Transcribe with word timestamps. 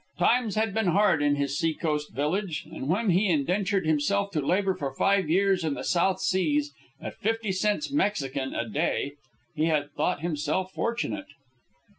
Times 0.17 0.55
had 0.55 0.73
been 0.73 0.87
hard 0.87 1.21
in 1.21 1.35
his 1.35 1.55
sea 1.59 1.75
coast 1.75 2.11
village, 2.15 2.65
and 2.71 2.87
when 2.89 3.11
he 3.11 3.29
indentured 3.29 3.85
himself 3.85 4.31
to 4.31 4.41
labour 4.41 4.73
for 4.73 4.91
five 4.95 5.29
years 5.29 5.63
in 5.63 5.75
the 5.75 5.83
South 5.83 6.19
Seas 6.19 6.73
at 6.99 7.13
fifty 7.17 7.51
cents 7.51 7.91
Mexican 7.91 8.55
a 8.55 8.67
day, 8.67 9.11
he 9.53 9.65
had 9.65 9.91
thought 9.91 10.21
himself 10.21 10.71
fortunate. 10.71 11.27